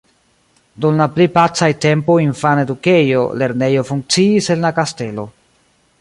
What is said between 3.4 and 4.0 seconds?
lernejo